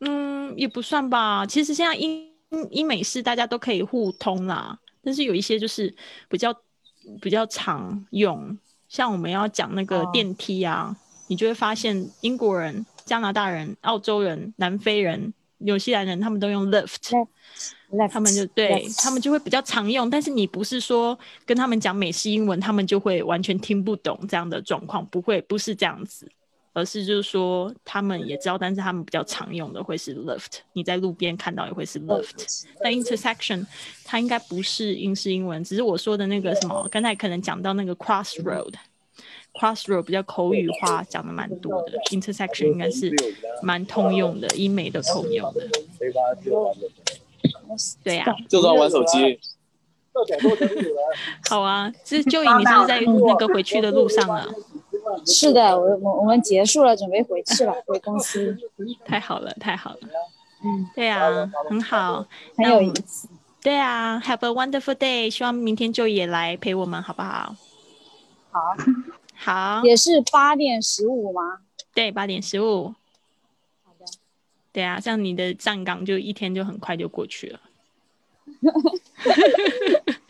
[0.00, 1.46] 嗯，也不算吧。
[1.46, 2.28] 其实现在英
[2.70, 5.94] 英美式大家都可以互通啦，但是有一些就是
[6.28, 6.54] 比较
[7.20, 10.94] 比较常用，像我们要讲那个哦电梯啊，
[11.28, 17.10] 你就会发现英国人加拿大人、澳洲人、南非人、纽西兰人，他们都用 left。
[18.10, 26.30] 他们就对他们就会比较常用，但是你不是说跟他们讲美式英文，他们就会完全听不懂这样的状况，不会，不是这样子，
[26.72, 32.64] 而是就是说他们也知道，但是他们比较常用的会是 left，你在路边看到也会是 left。
[32.80, 33.66] 但 intersection
[34.04, 38.74] 它应该不是英式英文，只是我说的那个什么，刚才可能讲到那个 crossroad。
[39.52, 41.98] Crossroad 比较口语化，讲的蛮多的。
[42.12, 43.12] Intersection 应该是
[43.62, 45.68] 蛮通用的，英美都通用的。
[48.02, 49.38] 对呀、就知道玩手机。
[51.48, 54.44] 好啊，这就你是在那个回去的路上了？
[55.24, 58.56] 是的，我我我们结束了，准备回去了，回公司。
[59.06, 59.98] 太好了，太好了。
[60.64, 63.28] 嗯，对啊，很好，很有意思。
[63.62, 67.54] 对啊，Have a wonderful day，希望明天就也来陪我们，好不好？
[68.50, 68.60] 好，
[69.36, 71.58] 好，也是八点十五吗？
[71.94, 72.94] 对，八点十五。
[74.72, 77.60] 对啊，像你的站岗就一天就很快就过去了。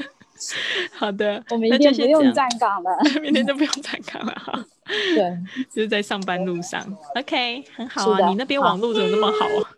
[0.93, 2.91] 好的，我明那就天不用站岗了。
[3.21, 5.39] 明天就不用站岗了哈，对，
[5.71, 6.83] 就是在上班路上。
[7.15, 9.71] OK，很好啊，你那边网络怎么那么好啊？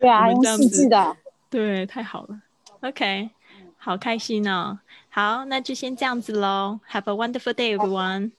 [0.00, 1.16] 对啊，用四我们这样子 G 的。
[1.50, 2.40] 对，太好了。
[2.80, 3.30] OK，
[3.76, 4.78] 好开心哦。
[5.10, 6.80] 好，那就先这样子喽。
[6.90, 8.30] Have a wonderful day, everyone.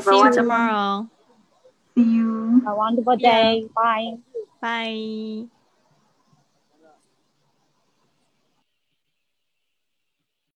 [0.00, 1.06] See you tomorrow.
[1.96, 2.60] See you.
[2.64, 3.68] Have A wonderful day.
[3.74, 4.18] Bye.
[4.60, 5.46] Bye.